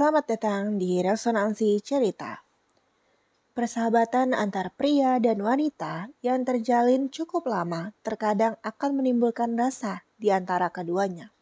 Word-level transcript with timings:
Selamat 0.00 0.32
datang 0.32 0.80
di 0.80 1.04
Resonansi 1.04 1.76
Cerita. 1.84 2.40
Persahabatan 3.52 4.32
antar 4.32 4.72
pria 4.72 5.20
dan 5.20 5.44
wanita 5.44 6.08
yang 6.24 6.40
terjalin 6.40 7.12
cukup 7.12 7.44
lama 7.44 7.92
terkadang 8.00 8.56
akan 8.64 8.96
menimbulkan 8.96 9.52
rasa 9.60 10.08
di 10.16 10.32
antara 10.32 10.72
keduanya. 10.72 11.36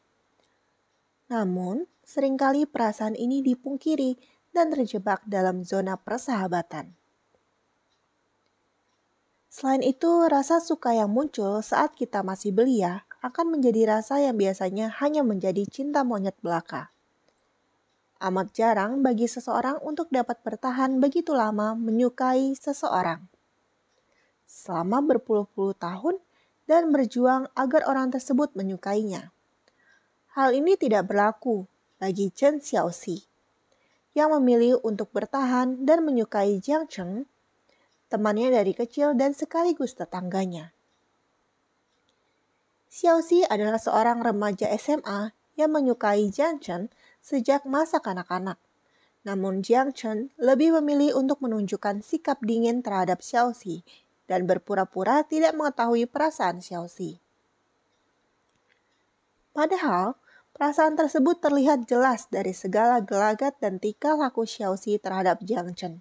Namun, 1.30 1.86
sering 2.02 2.34
kali 2.34 2.66
perasaan 2.66 3.14
ini 3.14 3.46
dipungkiri 3.46 4.18
dan 4.50 4.74
terjebak 4.74 5.22
dalam 5.22 5.62
zona 5.62 5.94
persahabatan. 5.94 6.98
Selain 9.46 9.86
itu, 9.86 10.26
rasa 10.26 10.58
suka 10.58 10.98
yang 10.98 11.14
muncul 11.14 11.62
saat 11.62 11.94
kita 11.94 12.26
masih 12.26 12.50
belia 12.50 13.06
akan 13.22 13.54
menjadi 13.54 13.86
rasa 13.86 14.18
yang 14.18 14.34
biasanya 14.34 14.90
hanya 14.98 15.22
menjadi 15.22 15.62
cinta 15.70 16.02
monyet 16.02 16.34
belaka. 16.42 16.90
Amat 18.18 18.50
jarang 18.50 19.06
bagi 19.06 19.30
seseorang 19.30 19.78
untuk 19.86 20.10
dapat 20.10 20.42
bertahan 20.42 20.98
begitu 20.98 21.38
lama 21.38 21.78
menyukai 21.78 22.50
seseorang. 22.58 23.22
Selama 24.42 24.98
berpuluh-puluh 25.06 25.78
tahun 25.78 26.18
dan 26.66 26.90
berjuang 26.90 27.46
agar 27.54 27.86
orang 27.86 28.10
tersebut 28.10 28.58
menyukainya. 28.58 29.30
Hal 30.34 30.50
ini 30.50 30.74
tidak 30.74 31.06
berlaku 31.06 31.70
bagi 32.02 32.34
Chen 32.34 32.58
Xiaoxi 32.58 33.22
yang 34.18 34.34
memilih 34.34 34.82
untuk 34.82 35.14
bertahan 35.14 35.86
dan 35.86 36.02
menyukai 36.02 36.58
Jiang 36.58 36.90
Cheng, 36.90 37.30
temannya 38.10 38.50
dari 38.50 38.74
kecil 38.74 39.14
dan 39.14 39.30
sekaligus 39.30 39.94
tetangganya. 39.94 40.74
Xiaoxi 42.90 43.46
adalah 43.46 43.78
seorang 43.78 44.26
remaja 44.26 44.66
SMA 44.74 45.30
yang 45.54 45.70
menyukai 45.70 46.26
Jiang 46.34 46.58
Chen 46.58 46.90
sejak 47.22 47.68
masa 47.68 47.98
kanak-kanak. 48.02 48.58
Namun 49.26 49.60
Jiang 49.60 49.92
Chen 49.92 50.32
lebih 50.38 50.78
memilih 50.80 51.18
untuk 51.18 51.42
menunjukkan 51.44 52.00
sikap 52.00 52.40
dingin 52.40 52.80
terhadap 52.80 53.20
Xiaoxi 53.20 53.82
dan 54.28 54.44
berpura-pura 54.48 55.24
tidak 55.26 55.56
mengetahui 55.56 56.06
perasaan 56.08 56.62
Xiaoxi. 56.62 57.18
Padahal, 59.52 60.14
perasaan 60.54 60.94
tersebut 60.94 61.42
terlihat 61.42 61.90
jelas 61.90 62.30
dari 62.30 62.54
segala 62.54 63.02
gelagat 63.02 63.58
dan 63.58 63.82
tingkah 63.82 64.14
laku 64.14 64.46
Xiaoxi 64.46 65.02
terhadap 65.02 65.42
Jiang 65.42 65.74
Chen. 65.74 66.00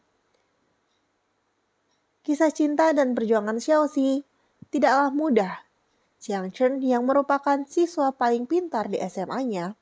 Kisah 2.21 2.51
cinta 2.51 2.91
dan 2.91 3.15
perjuangan 3.15 3.57
Xiaoxi 3.57 4.27
tidaklah 4.67 5.09
mudah 5.15 5.63
Jiang 6.19 6.51
Chen 6.51 6.83
yang 6.83 7.07
merupakan 7.07 7.63
siswa 7.63 8.11
paling 8.11 8.43
pintar 8.49 8.91
di 8.91 8.99
SMA-nya 8.99 9.79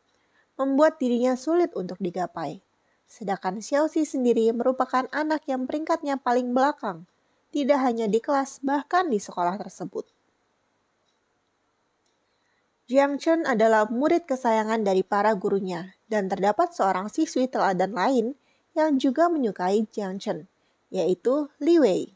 membuat 0.55 0.97
dirinya 0.99 1.35
sulit 1.35 1.71
untuk 1.75 1.99
digapai. 1.99 2.63
Sedangkan 3.05 3.61
Xiaoxi 3.61 4.03
sendiri 4.03 4.49
merupakan 4.51 5.05
anak 5.13 5.45
yang 5.45 5.69
peringkatnya 5.69 6.17
paling 6.17 6.51
belakang, 6.51 7.05
tidak 7.53 7.79
hanya 7.85 8.09
di 8.09 8.19
kelas 8.19 8.59
bahkan 8.65 9.07
di 9.07 9.21
sekolah 9.21 9.55
tersebut. 9.61 10.09
Jiang 12.85 13.17
Chen 13.17 13.49
adalah 13.49 13.89
murid 13.89 14.29
kesayangan 14.29 14.85
dari 14.85 15.01
para 15.01 15.33
gurunya 15.33 15.97
dan 16.05 16.29
terdapat 16.29 16.69
seorang 16.69 17.09
siswi 17.09 17.49
teladan 17.49 17.97
lain 17.97 18.37
yang 18.77 19.01
juga 19.01 19.25
menyukai 19.25 19.89
Jiang 19.89 20.21
Chen, 20.21 20.45
yaitu 20.93 21.49
Li 21.57 21.81
Wei. 21.81 22.13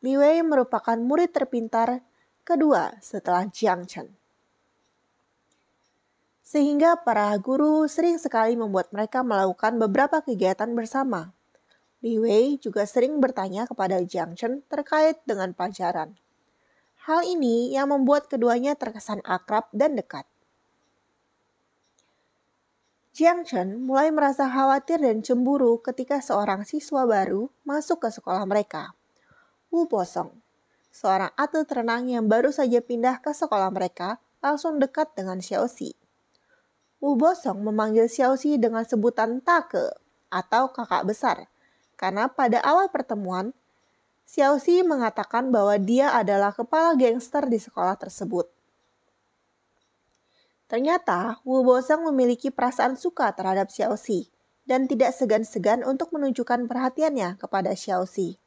Li 0.00 0.14
Wei 0.16 0.40
merupakan 0.40 0.96
murid 0.96 1.36
terpintar 1.36 2.00
kedua 2.40 2.96
setelah 3.04 3.44
Jiang 3.52 3.84
Chen. 3.84 4.19
Sehingga 6.50 6.98
para 6.98 7.30
guru 7.38 7.86
sering 7.86 8.18
sekali 8.18 8.58
membuat 8.58 8.90
mereka 8.90 9.22
melakukan 9.22 9.78
beberapa 9.78 10.18
kegiatan 10.18 10.66
bersama. 10.74 11.30
Li 12.02 12.18
Wei 12.18 12.58
juga 12.58 12.82
sering 12.90 13.22
bertanya 13.22 13.70
kepada 13.70 14.02
Jiang 14.02 14.34
Chen 14.34 14.66
terkait 14.66 15.22
dengan 15.22 15.54
pelajaran. 15.54 16.18
Hal 17.06 17.22
ini 17.22 17.70
yang 17.70 17.94
membuat 17.94 18.26
keduanya 18.26 18.74
terkesan 18.74 19.22
akrab 19.22 19.70
dan 19.70 19.94
dekat. 19.94 20.26
Jiang 23.14 23.46
Chen 23.46 23.86
mulai 23.86 24.10
merasa 24.10 24.50
khawatir 24.50 24.98
dan 24.98 25.22
cemburu 25.22 25.78
ketika 25.78 26.18
seorang 26.18 26.66
siswa 26.66 27.06
baru 27.06 27.46
masuk 27.62 28.02
ke 28.02 28.10
sekolah 28.10 28.42
mereka. 28.42 28.98
Wu 29.70 29.86
Bosong 29.86 30.34
seorang 30.90 31.30
atlet 31.38 31.70
renang 31.70 32.10
yang 32.10 32.26
baru 32.26 32.50
saja 32.50 32.82
pindah 32.82 33.22
ke 33.22 33.30
sekolah 33.30 33.70
mereka, 33.70 34.18
langsung 34.42 34.82
dekat 34.82 35.14
dengan 35.14 35.38
Xiaoxi. 35.38 36.09
Wu 37.00 37.16
Bosong 37.16 37.64
memanggil 37.64 38.12
Xiaoxi 38.12 38.60
dengan 38.60 38.84
sebutan 38.84 39.40
Take 39.40 39.96
atau 40.28 40.68
kakak 40.68 41.08
besar, 41.08 41.48
karena 41.96 42.28
pada 42.28 42.60
awal 42.60 42.92
pertemuan, 42.92 43.56
Xiaoxi 44.28 44.84
mengatakan 44.84 45.48
bahwa 45.48 45.74
dia 45.80 46.12
adalah 46.12 46.52
kepala 46.52 46.94
gangster 46.94 47.48
di 47.48 47.56
sekolah 47.56 47.96
tersebut. 47.96 48.46
Ternyata, 50.70 51.42
Wu 51.42 51.66
Bosong 51.66 52.06
memiliki 52.12 52.52
perasaan 52.54 52.94
suka 52.94 53.34
terhadap 53.34 53.74
Xiaoxi 53.74 54.30
dan 54.70 54.86
tidak 54.86 55.10
segan-segan 55.16 55.82
untuk 55.82 56.14
menunjukkan 56.14 56.70
perhatiannya 56.70 57.42
kepada 57.42 57.74
Xiaoxi. 57.74 58.38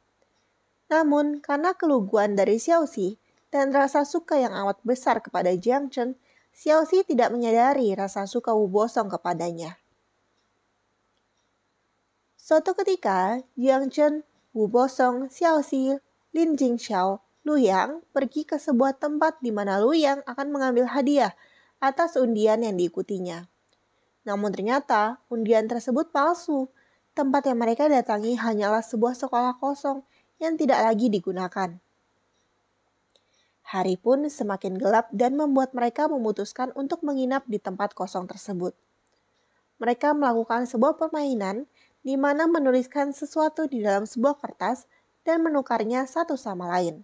Namun, 0.88 1.44
karena 1.44 1.75
keluguan 1.75 2.40
dari 2.40 2.62
Xiaoxi 2.62 3.20
dan 3.52 3.75
rasa 3.75 4.08
suka 4.08 4.40
yang 4.40 4.56
amat 4.56 4.80
besar 4.88 5.20
kepada 5.20 5.52
Jiang 5.52 5.91
Chen, 5.91 6.16
Xiaoxi 6.53 7.02
tidak 7.09 7.34
menyadari 7.34 7.90
rasa 7.97 8.30
suka 8.30 8.53
Wu 8.53 8.69
Bosong 8.69 9.09
kepadanya. 9.09 9.81
Suatu 12.38 12.78
ketika, 12.78 13.41
Jiang 13.58 13.90
Chen, 13.90 14.22
Wu 14.53 14.69
Bosong, 14.69 15.34
Xiaoxi, 15.34 15.97
Lin 16.31 16.53
Jingxiao, 16.53 17.25
Lu 17.44 17.59
Yang 17.59 18.06
pergi 18.16 18.47
ke 18.47 18.56
sebuah 18.56 19.02
tempat 19.02 19.41
di 19.41 19.52
mana 19.52 19.81
Lu 19.81 19.91
Yang 19.91 20.22
akan 20.30 20.47
mengambil 20.53 20.88
hadiah 20.88 21.36
atas 21.84 22.16
undian 22.16 22.64
yang 22.64 22.80
diikutinya. 22.80 23.52
Namun 24.24 24.56
ternyata 24.56 25.20
undian 25.28 25.68
tersebut 25.68 26.16
palsu. 26.16 26.72
Tempat 27.14 27.46
yang 27.52 27.59
mereka 27.59 27.85
datangi 27.91 28.40
hanyalah 28.40 28.81
sebuah 28.81 29.14
sekolah 29.14 29.59
kosong 29.62 30.02
yang 30.41 30.58
tidak 30.58 30.81
lagi 30.81 31.12
digunakan. 31.12 31.78
Hari 33.73 33.97
pun 33.97 34.29
semakin 34.29 34.78
gelap 34.78 35.09
dan 35.09 35.34
membuat 35.34 35.73
mereka 35.73 36.06
memutuskan 36.06 36.69
untuk 36.78 37.01
menginap 37.01 37.41
di 37.50 37.57
tempat 37.57 37.97
kosong 37.97 38.29
tersebut. 38.29 38.78
Mereka 39.81 40.13
melakukan 40.13 40.69
sebuah 40.69 41.01
permainan 41.01 41.66
di 42.06 42.13
mana 42.13 42.45
menuliskan 42.45 43.17
sesuatu 43.17 43.66
di 43.66 43.81
dalam 43.81 44.06
sebuah 44.06 44.38
kertas 44.38 44.85
dan 45.25 45.41
menukarnya 45.41 46.06
satu 46.06 46.38
sama 46.38 46.69
lain. 46.69 47.01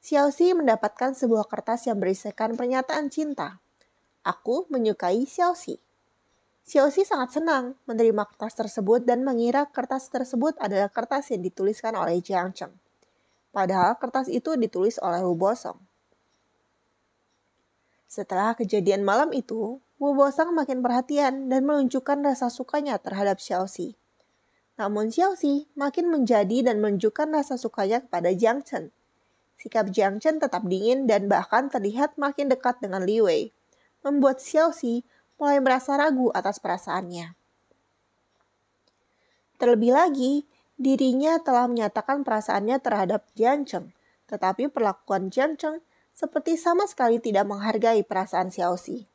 Xiaoxi 0.00 0.56
mendapatkan 0.56 1.12
sebuah 1.12 1.44
kertas 1.44 1.84
yang 1.84 2.00
berisikan 2.00 2.56
pernyataan 2.56 3.12
cinta. 3.12 3.60
Aku 4.24 4.64
menyukai 4.72 5.28
Xiaoxi. 5.28 5.76
Xiaoxi 6.64 7.04
sangat 7.04 7.36
senang 7.36 7.76
menerima 7.84 8.24
kertas 8.24 8.56
tersebut 8.56 9.04
dan 9.04 9.20
mengira 9.20 9.68
kertas 9.68 10.08
tersebut 10.08 10.56
adalah 10.64 10.88
kertas 10.88 11.28
yang 11.28 11.44
dituliskan 11.44 11.92
oleh 11.92 12.24
Jiang 12.24 12.56
Cheng. 12.56 12.72
Padahal 13.58 13.98
kertas 13.98 14.30
itu 14.30 14.54
ditulis 14.54 15.02
oleh 15.02 15.18
Wu 15.18 15.34
Bosong. 15.34 15.74
Setelah 18.06 18.54
kejadian 18.54 19.02
malam 19.02 19.34
itu, 19.34 19.82
Wu 19.98 20.14
Bosong 20.14 20.54
makin 20.54 20.78
perhatian 20.78 21.50
dan 21.50 21.66
menunjukkan 21.66 22.22
rasa 22.22 22.54
sukanya 22.54 23.02
terhadap 23.02 23.42
Xiaoxi. 23.42 23.98
Namun 24.78 25.10
Xiaoxi 25.10 25.74
makin 25.74 26.06
menjadi 26.06 26.70
dan 26.70 26.78
menunjukkan 26.78 27.34
rasa 27.34 27.58
sukanya 27.58 27.98
kepada 27.98 28.30
Jiang 28.30 28.62
Chen. 28.62 28.94
Sikap 29.58 29.90
Jiang 29.90 30.22
Chen 30.22 30.38
tetap 30.38 30.62
dingin 30.62 31.10
dan 31.10 31.26
bahkan 31.26 31.66
terlihat 31.66 32.14
makin 32.14 32.46
dekat 32.46 32.78
dengan 32.78 33.02
Li 33.02 33.18
Wei, 33.18 33.42
membuat 34.06 34.38
Xiaoxi 34.38 35.02
mulai 35.34 35.58
merasa 35.58 35.98
ragu 35.98 36.30
atas 36.30 36.62
perasaannya. 36.62 37.34
Terlebih 39.58 39.90
lagi, 39.90 40.46
dirinya 40.78 41.42
telah 41.42 41.66
menyatakan 41.66 42.22
perasaannya 42.22 42.78
terhadap 42.78 43.26
Jian 43.34 43.66
Cheng, 43.66 43.92
tetapi 44.30 44.70
perlakuan 44.70 45.28
Jian 45.28 45.58
Cheng 45.58 45.82
seperti 46.14 46.54
sama 46.54 46.86
sekali 46.86 47.18
tidak 47.18 47.50
menghargai 47.50 48.06
perasaan 48.06 48.54
Xiaoxi. 48.54 49.10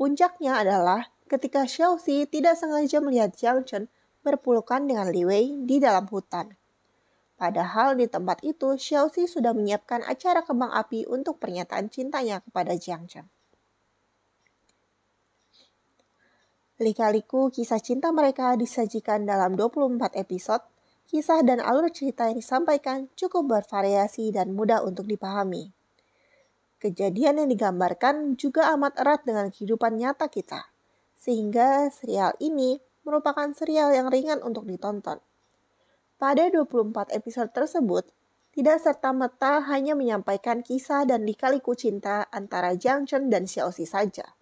Puncaknya 0.00 0.64
adalah 0.64 1.12
ketika 1.28 1.68
Xiaoxi 1.68 2.24
tidak 2.32 2.56
sengaja 2.56 3.04
melihat 3.04 3.36
Jiang 3.36 3.68
Chen 3.68 3.92
berpelukan 4.24 4.88
dengan 4.88 5.12
Li 5.12 5.24
Wei 5.28 5.46
di 5.64 5.76
dalam 5.76 6.08
hutan. 6.08 6.56
Padahal 7.38 7.94
di 7.94 8.10
tempat 8.10 8.42
itu 8.42 8.74
Xiaoxi 8.74 9.30
sudah 9.30 9.54
menyiapkan 9.54 10.02
acara 10.02 10.42
kembang 10.42 10.74
api 10.74 11.06
untuk 11.06 11.38
pernyataan 11.38 11.86
cintanya 11.86 12.42
kepada 12.42 12.74
Jiang 12.74 13.06
Chen. 13.06 13.28
Lika-liku 16.78 17.50
kisah 17.50 17.82
cinta 17.82 18.14
mereka 18.14 18.54
disajikan 18.54 19.26
dalam 19.26 19.58
24 19.58 20.14
episode. 20.14 20.62
Kisah 21.08 21.40
dan 21.40 21.64
alur 21.64 21.88
cerita 21.88 22.28
yang 22.28 22.36
disampaikan 22.36 23.08
cukup 23.16 23.48
bervariasi 23.48 24.28
dan 24.28 24.52
mudah 24.52 24.84
untuk 24.84 25.08
dipahami. 25.08 25.72
Kejadian 26.76 27.40
yang 27.40 27.48
digambarkan 27.48 28.36
juga 28.36 28.68
amat 28.76 29.00
erat 29.00 29.24
dengan 29.24 29.48
kehidupan 29.48 29.96
nyata 29.96 30.28
kita, 30.28 30.68
sehingga 31.16 31.88
serial 31.88 32.36
ini 32.44 32.76
merupakan 33.08 33.48
serial 33.56 33.96
yang 33.96 34.12
ringan 34.12 34.44
untuk 34.44 34.68
ditonton. 34.68 35.16
Pada 36.20 36.44
24 36.52 37.16
episode 37.16 37.56
tersebut, 37.56 38.04
tidak 38.52 38.76
serta-merta 38.84 39.64
hanya 39.64 39.96
menyampaikan 39.96 40.60
kisah 40.60 41.08
dan 41.08 41.24
lika-liku 41.24 41.72
cinta 41.72 42.28
antara 42.28 42.76
Jiang 42.76 43.08
Chen 43.08 43.32
dan 43.32 43.48
Xiaoxi 43.48 43.88
saja. 43.88 44.36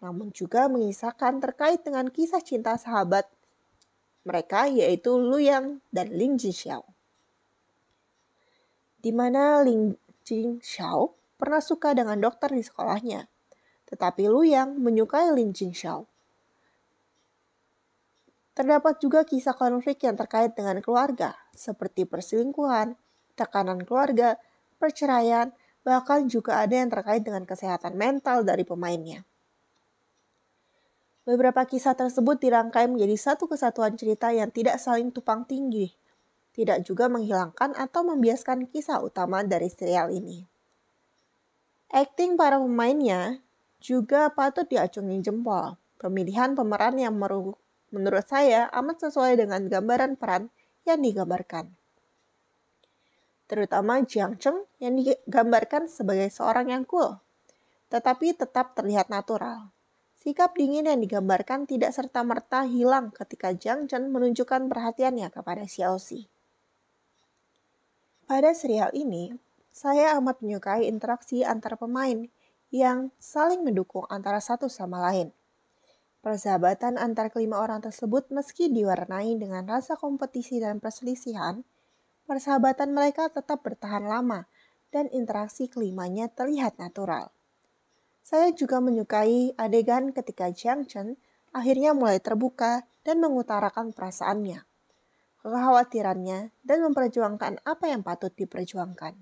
Namun 0.00 0.32
juga 0.32 0.64
mengisahkan 0.72 1.44
terkait 1.44 1.84
dengan 1.84 2.08
kisah 2.08 2.40
cinta 2.40 2.80
sahabat 2.80 3.28
mereka 4.24 4.66
yaitu 4.66 5.20
Lu 5.20 5.36
Yang 5.36 5.84
dan 5.92 6.08
Ling 6.10 6.40
Jinxiao. 6.40 6.82
Di 9.04 9.12
mana 9.12 9.60
Ling 9.60 9.94
Jinxiao 10.24 11.12
pernah 11.36 11.60
suka 11.60 11.92
dengan 11.92 12.16
dokter 12.16 12.48
di 12.48 12.64
sekolahnya, 12.64 13.28
tetapi 13.88 14.24
Lu 14.26 14.40
Yang 14.42 14.80
menyukai 14.80 15.28
Ling 15.36 15.52
Jinxiao. 15.52 16.08
Terdapat 18.54 19.02
juga 19.02 19.26
kisah 19.26 19.52
konflik 19.52 20.00
yang 20.06 20.16
terkait 20.16 20.56
dengan 20.56 20.78
keluarga, 20.78 21.34
seperti 21.52 22.06
perselingkuhan, 22.06 22.94
tekanan 23.34 23.82
keluarga, 23.82 24.38
perceraian, 24.78 25.50
bahkan 25.82 26.30
juga 26.30 26.62
ada 26.62 26.72
yang 26.80 26.88
terkait 26.88 27.26
dengan 27.26 27.42
kesehatan 27.44 27.98
mental 27.98 28.46
dari 28.46 28.62
pemainnya. 28.62 29.26
Beberapa 31.24 31.64
kisah 31.64 31.96
tersebut 31.96 32.36
dirangkai 32.36 32.84
menjadi 32.88 33.16
satu 33.16 33.48
kesatuan 33.48 33.96
cerita 33.96 34.28
yang 34.28 34.52
tidak 34.52 34.76
saling 34.76 35.08
tupang 35.08 35.48
tinggi, 35.48 35.92
tidak 36.52 36.84
juga 36.84 37.08
menghilangkan 37.08 37.72
atau 37.76 38.04
membiaskan 38.04 38.68
kisah 38.68 39.00
utama 39.00 39.40
dari 39.40 39.72
serial 39.72 40.12
ini. 40.12 40.44
Akting 41.88 42.36
para 42.36 42.60
pemainnya 42.60 43.40
juga 43.80 44.28
patut 44.32 44.68
diacungi 44.68 45.24
jempol. 45.24 45.80
Pemilihan 45.96 46.52
pemeran 46.52 47.00
yang 47.00 47.16
menurut 47.88 48.26
saya 48.28 48.68
amat 48.76 49.08
sesuai 49.08 49.40
dengan 49.40 49.64
gambaran 49.64 50.20
peran 50.20 50.52
yang 50.84 51.00
digambarkan 51.00 51.72
terutama 53.44 54.00
Jiang 54.02 54.40
Cheng 54.40 54.64
yang 54.80 54.96
digambarkan 54.96 55.86
sebagai 55.88 56.32
seorang 56.32 56.72
yang 56.72 56.84
cool, 56.88 57.20
tetapi 57.92 58.32
tetap 58.32 58.72
terlihat 58.72 59.12
natural. 59.12 59.68
Sikap 60.24 60.56
dingin 60.56 60.88
yang 60.88 61.04
digambarkan 61.04 61.68
tidak 61.68 61.92
serta-merta 61.92 62.64
hilang 62.64 63.12
ketika 63.12 63.52
Jiang 63.52 63.84
Chen 63.84 64.08
menunjukkan 64.08 64.72
perhatiannya 64.72 65.28
kepada 65.28 65.68
Xiaoxi. 65.68 66.32
Pada 68.24 68.56
serial 68.56 68.88
ini, 68.96 69.36
saya 69.68 70.16
amat 70.16 70.40
menyukai 70.40 70.88
interaksi 70.88 71.44
antar 71.44 71.76
pemain 71.76 72.24
yang 72.72 73.12
saling 73.20 73.68
mendukung 73.68 74.08
antara 74.08 74.40
satu 74.40 74.64
sama 74.72 75.04
lain. 75.12 75.28
Persahabatan 76.24 76.96
antar 76.96 77.28
kelima 77.28 77.60
orang 77.60 77.84
tersebut 77.84 78.32
meski 78.32 78.72
diwarnai 78.72 79.36
dengan 79.36 79.68
rasa 79.68 80.00
kompetisi 80.00 80.56
dan 80.56 80.80
perselisihan, 80.80 81.60
persahabatan 82.24 82.96
mereka 82.96 83.28
tetap 83.28 83.60
bertahan 83.60 84.08
lama 84.08 84.48
dan 84.88 85.04
interaksi 85.12 85.68
kelimanya 85.68 86.32
terlihat 86.32 86.80
natural. 86.80 87.33
Saya 88.24 88.56
juga 88.56 88.80
menyukai 88.80 89.52
adegan 89.60 90.08
ketika 90.16 90.48
Jiang 90.48 90.88
Chen 90.88 91.20
akhirnya 91.52 91.92
mulai 91.92 92.24
terbuka 92.24 92.88
dan 93.04 93.20
mengutarakan 93.20 93.92
perasaannya, 93.92 94.64
kekhawatirannya, 95.44 96.48
dan 96.64 96.78
memperjuangkan 96.88 97.60
apa 97.68 97.84
yang 97.84 98.00
patut 98.00 98.32
diperjuangkan. 98.32 99.12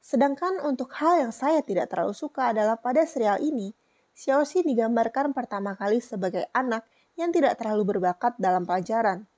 Sedangkan 0.00 0.64
untuk 0.64 0.88
hal 0.96 1.28
yang 1.28 1.32
saya 1.36 1.60
tidak 1.60 1.92
terlalu 1.92 2.16
suka 2.16 2.56
adalah 2.56 2.80
pada 2.80 3.04
serial 3.04 3.44
ini, 3.44 3.76
Xiaoxi 4.16 4.64
digambarkan 4.64 5.36
pertama 5.36 5.76
kali 5.76 6.00
sebagai 6.00 6.48
anak 6.56 6.88
yang 7.20 7.28
tidak 7.28 7.60
terlalu 7.60 7.92
berbakat 7.92 8.40
dalam 8.40 8.64
pelajaran, 8.64 9.28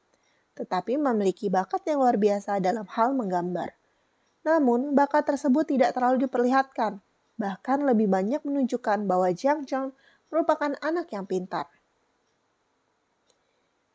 tetapi 0.55 0.95
memiliki 0.95 1.51
bakat 1.51 1.83
yang 1.91 2.07
luar 2.07 2.15
biasa 2.15 2.63
dalam 2.63 2.87
hal 2.87 3.19
menggambar. 3.19 3.75
Namun, 4.47 4.95
bakat 4.95 5.27
tersebut 5.27 5.67
tidak 5.67 5.99
terlalu 5.99 6.31
diperlihatkan, 6.31 7.03
bahkan 7.39 7.87
lebih 7.87 8.11
banyak 8.11 8.43
menunjukkan 8.43 9.07
bahwa 9.07 9.31
Jiang 9.33 9.65
Zheng 9.65 9.95
merupakan 10.29 10.75
anak 10.83 11.15
yang 11.15 11.25
pintar. 11.25 11.71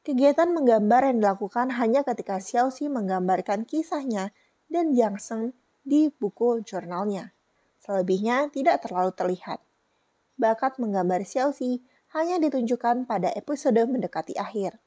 Kegiatan 0.04 0.52
menggambar 0.52 1.12
yang 1.12 1.18
dilakukan 1.24 1.76
hanya 1.80 2.04
ketika 2.04 2.40
Xiaoxi 2.40 2.92
menggambarkan 2.92 3.64
kisahnya 3.64 4.36
dan 4.68 4.92
Jiang 4.92 5.20
Sheng 5.20 5.56
di 5.84 6.12
buku 6.12 6.64
jurnalnya. 6.64 7.32
Selebihnya 7.80 8.52
tidak 8.52 8.84
terlalu 8.84 9.12
terlihat. 9.16 9.64
Bakat 10.36 10.80
menggambar 10.80 11.24
Xiaoxi 11.24 11.84
hanya 12.16 12.40
ditunjukkan 12.40 13.08
pada 13.08 13.32
episode 13.32 13.80
mendekati 13.88 14.36
akhir 14.36 14.80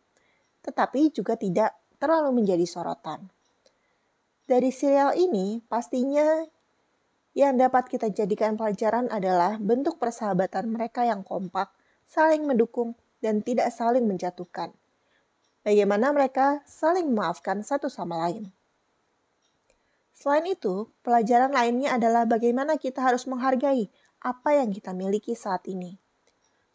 tetapi 0.67 1.15
juga 1.15 1.39
tidak 1.39 1.79
terlalu 2.03 2.43
menjadi 2.43 2.67
sorotan. 2.67 3.31
Dari 4.51 4.75
serial 4.75 5.15
ini, 5.15 5.63
pastinya 5.71 6.43
yang 7.37 7.61
dapat 7.61 7.93
kita 7.93 8.09
jadikan 8.09 8.57
pelajaran 8.57 9.13
adalah 9.13 9.61
bentuk 9.61 10.01
persahabatan 10.01 10.73
mereka 10.73 11.05
yang 11.05 11.21
kompak, 11.21 11.69
saling 12.09 12.49
mendukung, 12.49 12.97
dan 13.21 13.45
tidak 13.45 13.69
saling 13.77 14.09
menjatuhkan. 14.09 14.73
Bagaimana 15.61 16.17
mereka 16.17 16.65
saling 16.65 17.13
memaafkan 17.13 17.61
satu 17.61 17.93
sama 17.93 18.17
lain. 18.25 18.49
Selain 20.17 20.49
itu, 20.49 20.89
pelajaran 21.05 21.53
lainnya 21.53 21.93
adalah 21.93 22.25
bagaimana 22.25 22.81
kita 22.81 23.05
harus 23.05 23.29
menghargai 23.29 23.93
apa 24.25 24.57
yang 24.57 24.73
kita 24.73 24.97
miliki 24.97 25.37
saat 25.37 25.69
ini. 25.69 26.01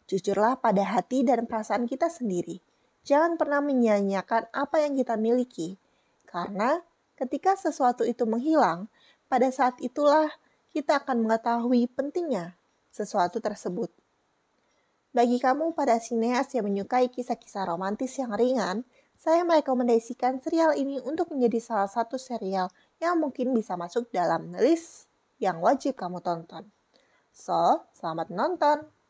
Jujurlah 0.06 0.62
pada 0.62 0.86
hati 0.86 1.26
dan 1.26 1.50
perasaan 1.50 1.90
kita 1.90 2.06
sendiri 2.06 2.62
Jangan 3.02 3.34
pernah 3.34 3.58
menyanyiakan 3.58 4.54
apa 4.54 4.86
yang 4.86 4.94
kita 4.94 5.18
miliki, 5.18 5.74
karena 6.22 6.86
ketika 7.18 7.58
sesuatu 7.58 8.06
itu 8.06 8.22
menghilang, 8.30 8.86
pada 9.26 9.50
saat 9.50 9.74
itulah 9.82 10.30
kita 10.72 11.04
akan 11.04 11.28
mengetahui 11.28 11.86
pentingnya 11.92 12.56
sesuatu 12.88 13.38
tersebut. 13.38 13.92
Bagi 15.12 15.36
kamu 15.36 15.76
pada 15.76 16.00
sineas 16.00 16.48
yang 16.56 16.72
menyukai 16.72 17.12
kisah-kisah 17.12 17.68
romantis 17.68 18.16
yang 18.16 18.32
ringan, 18.32 18.88
saya 19.20 19.44
merekomendasikan 19.44 20.40
serial 20.40 20.72
ini 20.72 20.98
untuk 21.04 21.30
menjadi 21.30 21.60
salah 21.60 21.86
satu 21.92 22.16
serial 22.16 22.72
yang 22.96 23.20
mungkin 23.20 23.52
bisa 23.52 23.76
masuk 23.76 24.08
dalam 24.08 24.56
list 24.56 25.12
yang 25.36 25.60
wajib 25.60 25.94
kamu 26.00 26.24
tonton. 26.24 26.66
So, 27.28 27.84
selamat 27.92 28.32
nonton! 28.32 29.01